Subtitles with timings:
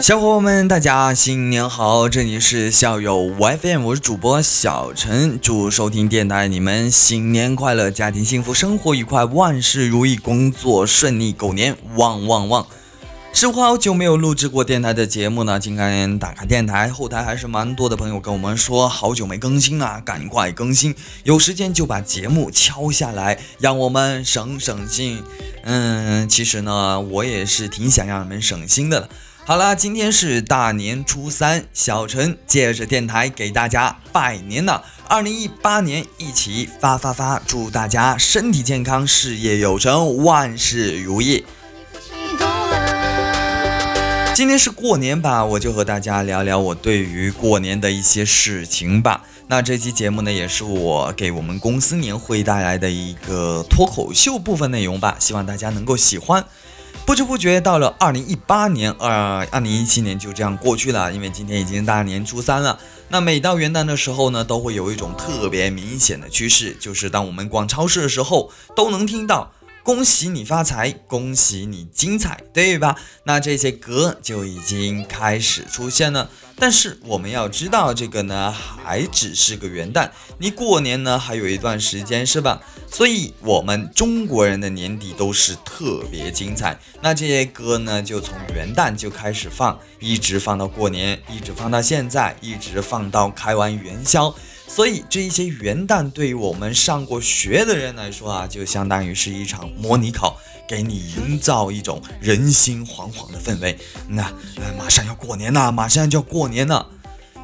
[0.00, 2.08] 小伙伴们，大家新年好！
[2.08, 12.66] 这里是校友 FM，我是主播小陈，祝收听电台你们新年快乐，家庭幸福，生活愉快，万事如意，工作顺利，狗年旺旺旺！
[13.32, 15.58] 似乎好久没有录制过电台的节目呢？
[15.58, 20.94] 今天打开电台后台，还是蛮多的朋友跟我们说，好久没更新了，赶快更新，
[21.24, 25.22] 有时间就把节目敲下来，让我们省省心。
[25.64, 29.08] 嗯，其实呢，我也是挺想让你们省心的。
[29.48, 34.84] 好了，今天是大年初三，小陈借着电台给大家拜年了。
[35.08, 41.46] 二零一八年一起发发发，祝大家身体健康，事业有成，万事如意。
[44.34, 49.22] 今天是过年吧，我就和大家聊聊我对于过年的一些事情吧。
[49.46, 56.44] 那这期节目呢，也是我给我们公司年会带来的一个脱口秀部分内容吧，希望大家能够喜欢。
[57.08, 61.10] 不知不觉到了二零一八年，二二零一七年就这样过去了。
[61.10, 62.78] 因为今天已经大年初三了，
[63.08, 69.50] 那每到元旦的时候呢，都会有一种特别明显的趋势，就是当我们逛超市的时候，都能听到。
[69.88, 72.94] 恭喜你发财，恭喜你精彩，对吧？
[73.24, 76.28] 那这些歌就已经开始出现了。
[76.56, 82.60] 但是我们要知道，这个呢还只是个元旦，你过年呢还有一段时间，是吧？
[82.92, 86.78] 所以，我们中国人的年底都是特别精彩。
[87.00, 94.34] 那这些歌呢，就从元旦就开始放，一直放到过年，一直放到现在，一直放到开完元宵。
[94.68, 100.38] 所以这一些元旦对于我们上过学的人来说啊，就相当于是一场模拟考，
[100.68, 103.76] 给你营造一种人心惶惶的氛围。
[104.06, 104.22] 那
[104.56, 106.86] 呃，马上要过年了，马上就要过年了。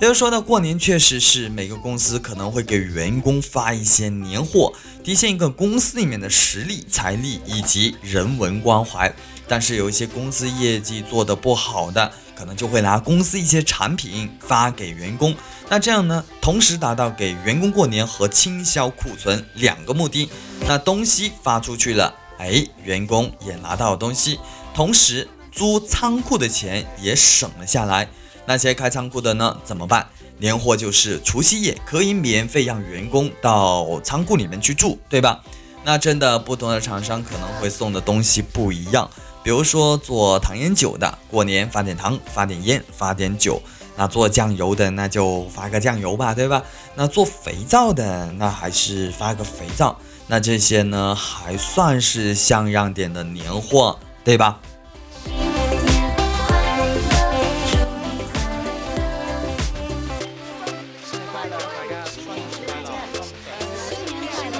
[0.00, 4.72] 要说到过年，确实是每个公司可能会给员工发一些年货，
[5.04, 9.14] 体现一个公司里面的实力、财力以及人文关怀。
[9.46, 12.10] 但是有一些公司业绩做得不好的，
[12.42, 15.32] 可能就会拿公司一些产品发给员工。
[15.68, 20.28] 那这样呢，同时达到给员工过年和清销库存两个目的。
[20.66, 24.40] 那东西发出去了，哎，员工也拿到了东西，
[24.74, 28.08] 同时租仓库的钱也省了下来。
[28.44, 29.56] 那些开仓库的呢？
[29.64, 30.08] 怎么办？
[30.38, 35.40] 年货就是除夕夜可以免费让员工到仓库里面去住，对吧？
[35.84, 39.08] 那真的不同的厂商可能会送的东西不一样。
[39.42, 43.60] 比如说做糖烟酒的，过年发点糖，发点烟，发点酒；
[43.96, 46.62] 那做酱油的，那就发个酱油吧，对吧？
[46.94, 49.98] 那做肥皂的，那还是发个肥皂。
[50.28, 54.60] 那这些呢，还算是像样点的年货，对吧？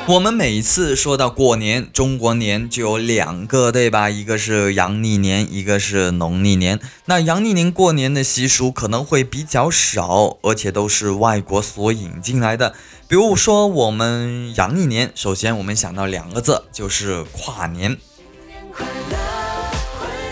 [0.09, 4.11] 我们每次说到过年，中国年就有两个，对吧？
[4.11, 6.81] 一个是阳历年，一个是农历年。
[7.05, 12.75] 那阳历年过年的习俗可能会比较少，而且都是外国所引进来的。
[13.07, 17.97] 比如说我们阳历年，首先我们想到两个字，就是跨年，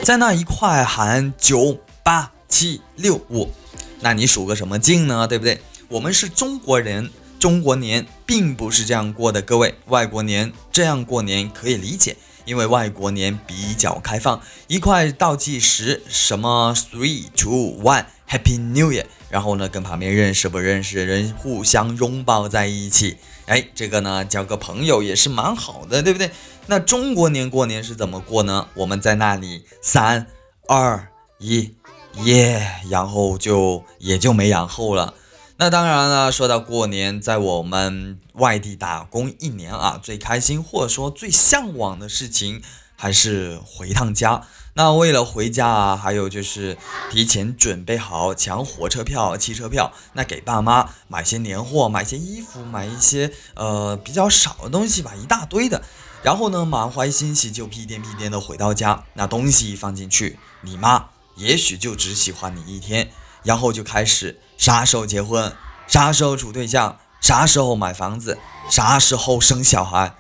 [0.02, 3.52] 在那一块喊九八七六五，
[4.00, 5.28] 那你数个什么劲呢？
[5.28, 5.60] 对不对？
[5.88, 7.10] 我们是中国人。
[7.38, 26.30] 中国年并不是这样过的，各位，外国年这样过年可以理解，因为外国年比较开放，一块倒计时，什么 three two one happy new year，然后呢跟旁边认识不认识的人互相拥抱在一起，哎，这个呢交个朋友也是蛮好的，对不对？
[26.68, 28.68] 那中国年过年是怎么过呢？
[28.74, 30.28] 我们在那里三
[30.68, 31.08] 二
[31.40, 31.74] 一
[32.22, 35.14] 耶，然后就也就没然后了。
[35.60, 42.62] 那当然了，说到过年，在我们外地打工一年啊，最开心或者说最向往的事情
[42.96, 44.46] 还是回趟家。
[44.72, 46.78] 那为了回家啊，还有就是
[47.10, 55.82] 提前准备好抢火车票、汽车票，那给爸妈买些年货、买些衣服、买一些呃比较少的东西吧，一大堆的。
[56.22, 63.10] 然后呢，满怀欣喜就屁颠屁颠的回到家，那东西一放进去，你妈也许就只喜欢你一天。
[63.42, 65.52] 然后就开始啥时候结婚，
[65.86, 68.38] 啥时候处对象，啥时候买房子，
[68.70, 70.14] 啥时候生小孩，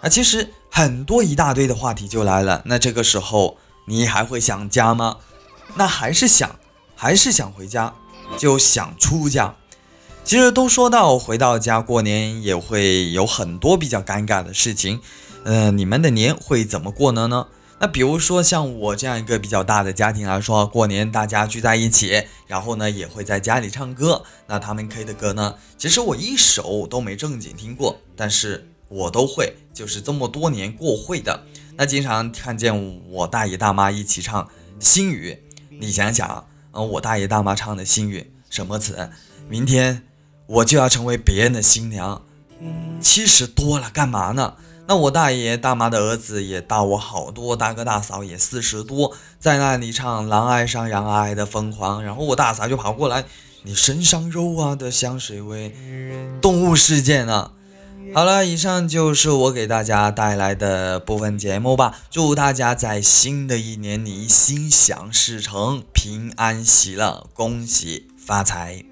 [0.00, 2.62] 那其实很多一大堆的话题就来了。
[2.66, 5.18] 那这个时候你还会想家吗？
[5.74, 6.58] 那还是想，
[6.94, 7.94] 还是想回家，
[8.36, 9.54] 就想出家。
[10.24, 15.00] 其实都说到回到家过年也会有很多比较尴尬的事情，
[15.44, 17.48] 嗯，你们的年会怎么过呢呢？
[17.82, 24.22] 那比如说像我这样一个比较大的家庭来说，过年大家聚在一起，然后呢也会在家里唱歌。
[24.46, 31.42] 那他们 K 的歌呢，其实我一首都没正经听过，但是我都会，就是这么多年过会的。
[31.76, 34.44] 那经常看见我大爷大妈一起唱
[34.78, 35.36] 《心语》，
[35.80, 39.10] 你想想，嗯，我大爷大妈唱的心雨，什么词？
[39.48, 40.04] 明天
[40.46, 42.22] 我就要成为别人的新娘，
[43.00, 44.54] 七十多了，干嘛呢？
[44.86, 53.24] 那我大爷大妈的儿子也大我好多，大哥大嫂也四十多，在那里唱《狼爱上羊爱的疯狂》，然后我大嫂就跑过来，
[53.62, 55.74] 你身上肉啊的香水味，
[56.40, 57.52] 动物世界呢？
[58.12, 61.94] 好了，以上就是我给大家带来的部分节目吧。
[62.10, 68.84] 祝大家在新的一年里心想事成，平安喜乐，恭喜发财。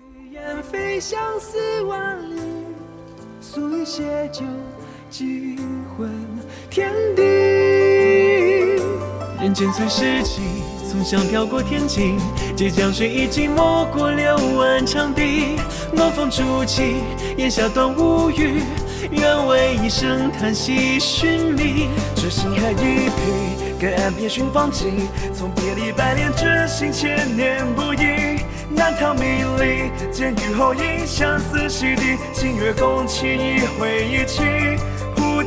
[9.41, 10.41] 人间最世纪，
[10.89, 12.15] 从想飘过天际，
[12.55, 15.57] 借江水一浸没过柳岸长堤。
[15.93, 17.03] 暖风筑起，
[17.37, 18.63] 檐下断无语，
[19.11, 21.89] 愿为一声叹息寻觅。
[22.15, 25.09] 痴心还一匹，隔岸边寻芳迹。
[25.35, 28.39] 从别离百年，真心千年不移。
[28.73, 32.17] 难逃迷离，见雨后影，相思洗涤。
[32.33, 34.43] 星月共泣，一回一起，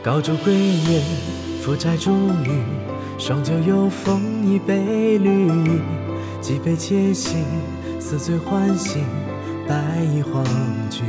[0.00, 1.02] 高烛归夜，
[1.60, 2.12] 负债逐
[2.44, 2.62] 雨，
[3.18, 5.50] 双酒又逢一杯绿。
[6.40, 7.44] 几杯且行，
[7.98, 9.04] 似醉唤醒，
[9.66, 9.74] 白
[10.14, 10.44] 衣黄
[10.88, 11.02] 菊。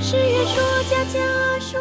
[0.00, 1.76] 十月说家家书